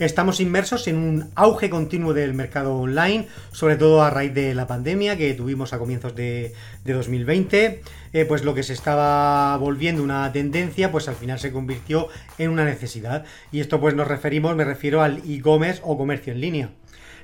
[0.00, 4.66] Estamos inmersos en un auge continuo del mercado online, sobre todo a raíz de la
[4.66, 6.54] pandemia que tuvimos a comienzos de,
[6.86, 7.82] de 2020.
[8.14, 12.48] Eh, pues lo que se estaba volviendo una tendencia, pues al final se convirtió en
[12.48, 13.26] una necesidad.
[13.52, 16.70] Y esto pues nos referimos, me refiero al e-commerce o comercio en línea.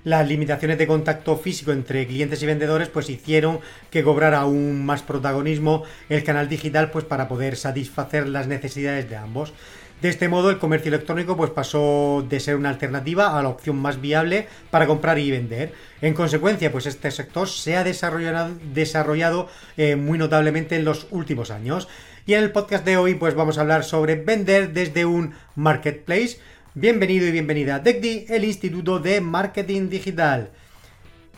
[0.04, 3.58] Las limitaciones de contacto físico entre clientes y vendedores pues hicieron
[3.90, 9.16] que cobrara aún más protagonismo el canal digital pues para poder satisfacer las necesidades de
[9.16, 9.54] ambos.
[10.02, 13.76] De este modo, el comercio electrónico pues, pasó de ser una alternativa a la opción
[13.76, 15.72] más viable para comprar y vender.
[16.02, 21.50] En consecuencia, pues este sector se ha desarrollado, desarrollado eh, muy notablemente en los últimos
[21.50, 21.88] años.
[22.26, 26.40] Y en el podcast de hoy, pues vamos a hablar sobre vender desde un marketplace.
[26.74, 30.50] Bienvenido y bienvenida a DECDI, el Instituto de Marketing Digital.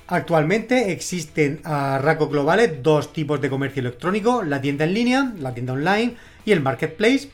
[0.08, 5.54] Actualmente existen a rasgos globales dos tipos de comercio electrónico, la tienda en línea, la
[5.54, 7.28] tienda online y el marketplace.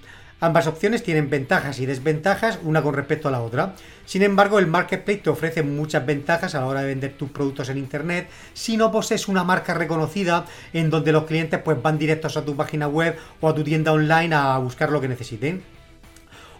[0.44, 3.72] Ambas opciones tienen ventajas y desventajas una con respecto a la otra.
[4.04, 7.70] Sin embargo, el marketplace te ofrece muchas ventajas a la hora de vender tus productos
[7.70, 12.36] en internet si no posees una marca reconocida en donde los clientes pues van directos
[12.36, 15.62] a tu página web o a tu tienda online a buscar lo que necesiten.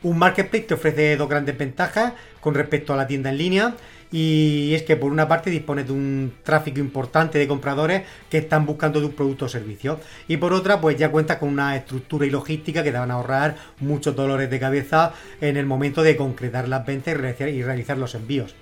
[0.03, 3.75] Un marketplace te ofrece dos grandes ventajas con respecto a la tienda en línea
[4.17, 8.65] y es que por una parte dispones de un tráfico importante de compradores que están
[8.65, 9.99] buscando tu producto o servicio
[10.29, 13.15] y por otra pues ya cuentas con una estructura y logística que te van a
[13.15, 17.63] ahorrar muchos dolores de cabeza en el momento de concretar las ventas y realizar, y
[17.65, 18.55] realizar los envíos.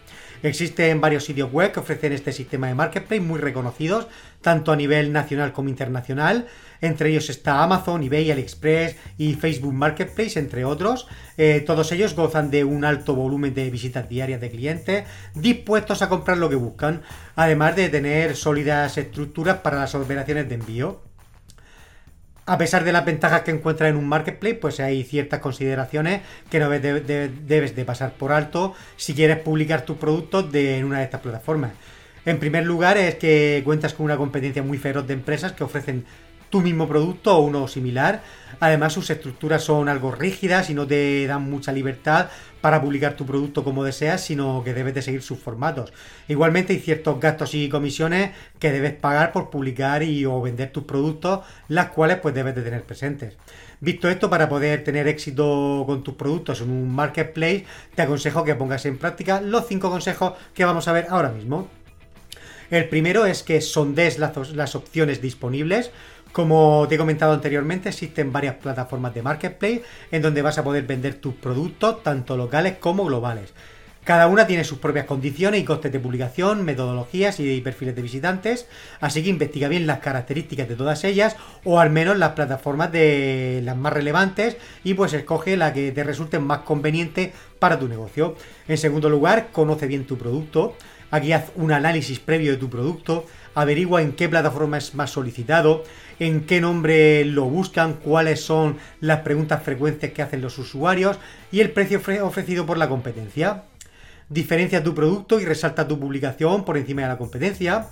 [0.42, 4.08] Existen varios sitios web que ofrecen este sistema de marketplace muy reconocidos,
[4.40, 6.48] tanto a nivel nacional como internacional.
[6.80, 11.06] Entre ellos está Amazon, eBay, AliExpress y Facebook Marketplace, entre otros.
[11.36, 15.04] Eh, todos ellos gozan de un alto volumen de visitas diarias de clientes
[15.42, 17.02] dispuestos a comprar lo que buscan,
[17.36, 21.02] además de tener sólidas estructuras para las operaciones de envío.
[22.46, 26.58] A pesar de las ventajas que encuentras en un marketplace, pues hay ciertas consideraciones que
[26.58, 31.20] no debes de, pasar por alto si quieres publicar tus productos en una de estas
[31.20, 31.72] plataformas.
[32.24, 36.04] En primer lugar es que cuentas con una competencia muy feroz de empresas que ofrecen
[36.52, 38.22] tu mismo producto o uno similar.
[38.60, 42.28] Además sus estructuras son algo rígidas y no te dan mucha libertad
[42.60, 45.94] para publicar tu producto como deseas, sino que debes de seguir sus formatos.
[46.28, 50.84] Igualmente hay ciertos gastos y comisiones que debes pagar por publicar y o vender tus
[50.84, 53.36] productos, las cuales pues debes de tener presentes.
[53.80, 57.64] Visto esto, para poder tener éxito con tus productos en un marketplace,
[57.94, 61.68] te aconsejo que pongas en práctica los 5 consejos que vamos a ver ahora mismo.
[62.72, 65.90] El primero es que sondees las, las opciones disponibles.
[66.32, 70.84] Como te he comentado anteriormente, existen varias plataformas de marketplace en donde vas a poder
[70.84, 73.52] vender tus productos, tanto locales como globales.
[74.04, 78.66] Cada una tiene sus propias condiciones y costes de publicación, metodologías y perfiles de visitantes,
[79.00, 83.60] así que investiga bien las características de todas ellas o al menos las plataformas de
[83.62, 88.34] las más relevantes y pues escoge la que te resulte más conveniente para tu negocio.
[88.66, 90.74] En segundo lugar, conoce bien tu producto.
[91.12, 95.84] Aquí haz un análisis previo de tu producto, averigua en qué plataforma es más solicitado,
[96.18, 101.18] en qué nombre lo buscan, cuáles son las preguntas frecuentes que hacen los usuarios
[101.50, 103.64] y el precio ofrecido por la competencia.
[104.28, 107.88] Diferencia tu producto y resalta tu publicación por encima de la competencia.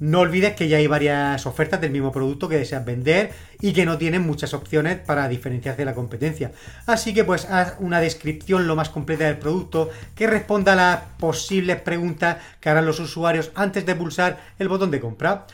[0.00, 3.84] No olvides que ya hay varias ofertas del mismo producto que deseas vender y que
[3.84, 6.52] no tienen muchas opciones para diferenciarse de la competencia.
[6.86, 11.00] Así que pues haz una descripción lo más completa del producto que responda a las
[11.18, 15.46] posibles preguntas que harán los usuarios antes de pulsar el botón de compra.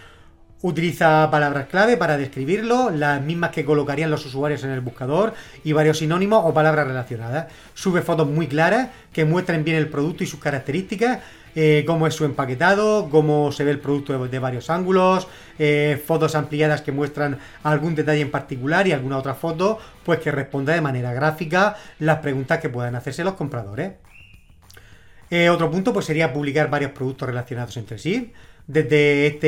[0.63, 5.35] Utiliza palabras clave para describirlo, las mismas que colocarían los usuarios en el buscador
[5.65, 7.49] y varios sinónimos o palabras relacionadas.
[7.75, 11.19] Sube fotos muy claras que muestren bien el producto y sus características,
[11.55, 16.35] eh, cómo es su empaquetado, cómo se ve el producto de, varios ángulos, eh, fotos
[16.35, 20.81] ampliadas que muestran algún detalle en particular y alguna otra foto pues que responda de
[20.81, 23.93] manera gráfica las preguntas que puedan hacerse los compradores.
[25.29, 28.33] Eh, otro punto pues sería publicar varios productos relacionados entre sí.
[28.67, 29.47] Desde este,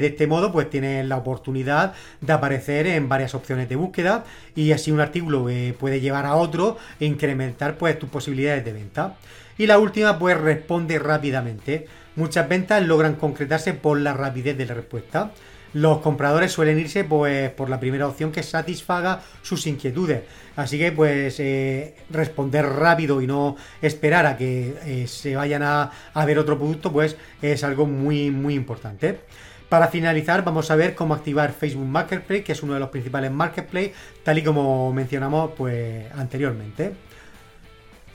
[0.00, 4.24] de este modo, pues tienes la oportunidad de aparecer en varias opciones de búsqueda
[4.56, 8.72] y así un artículo eh, puede llevar a otro e incrementar pues tus posibilidades de
[8.72, 9.16] venta.
[9.58, 11.86] Y la última, pues responde rápidamente.
[12.16, 15.32] Muchas ventas logran concretarse por la rapidez de la respuesta.
[15.74, 20.22] Los compradores suelen irse pues por la primera opción que satisfaga sus inquietudes.
[20.56, 25.90] Así que pues eh, responder rápido y no esperar a que eh, se vayan a,
[26.14, 29.20] a ver otro producto pues es algo muy muy importante.
[29.68, 33.32] Para finalizar, vamos a ver cómo activar Facebook Marketplace, que es uno de los principales
[33.32, 33.92] marketplace,
[34.22, 36.92] tal y como mencionamos pues anteriormente.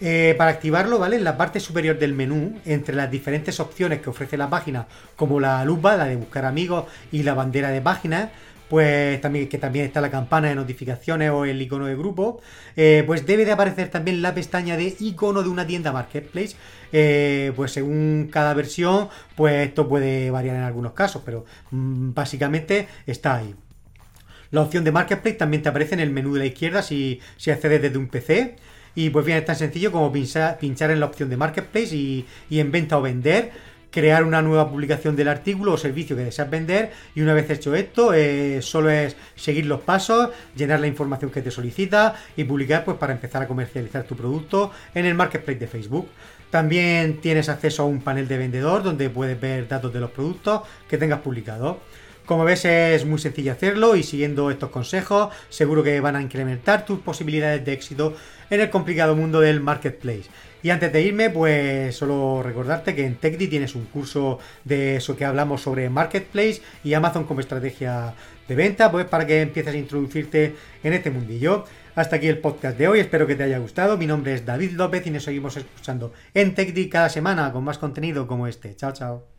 [0.02, 1.18] Eh, para activarlo, ¿vale?
[1.18, 4.88] En la parte superior del menú, entre las diferentes opciones que ofrece la página,
[5.18, 8.30] como la lupa, la de buscar amigos y la bandera de páginas,
[8.70, 12.40] pues también que también está la campana de notificaciones o el icono de grupo,
[12.78, 16.56] eh, pues debe de aparecer también la pestaña de icono de una tienda marketplace.
[16.94, 22.88] Eh, pues según cada versión, pues esto puede variar en algunos casos, pero mm, básicamente
[23.06, 23.56] está ahí.
[24.52, 27.52] La opción de marketplace también te aparece en el menú de la izquierda si, si
[27.52, 28.56] accedes desde un PC.
[29.00, 32.60] Y pues bien, es tan sencillo como pinchar, en la opción de Marketplace y, y,
[32.60, 33.50] en venta o vender,
[33.92, 37.74] crear una nueva publicación del artículo o servicio que deseas vender y una vez hecho
[37.76, 42.84] esto, eh, solo es seguir los pasos, llenar la información que te solicita y publicar
[42.84, 46.10] pues para empezar a comercializar tu producto en el Marketplace de Facebook.
[46.50, 50.64] También tienes acceso a un panel de vendedor donde puedes ver datos de los productos
[50.90, 51.78] que tengas publicados.
[52.30, 56.86] Como ves es muy sencillo hacerlo y siguiendo estos consejos seguro que van a incrementar
[56.86, 58.14] tus posibilidades de éxito
[58.52, 60.26] en el complicado mundo del marketplace.
[60.62, 65.18] Y antes de irme, pues solo recordarte que en TechDi tienes un curso de eso
[65.18, 68.14] que hablamos sobre marketplace y Amazon como estrategia
[68.48, 71.66] de venta, pues para que empieces a introducirte en este mundillo.
[71.96, 73.98] Hasta aquí el podcast de hoy, espero que te haya gustado.
[73.98, 77.80] Mi nombre es David López y nos seguimos escuchando en TechDi cada semana con más
[77.80, 78.76] contenido como este.
[78.76, 79.39] Chao, chao.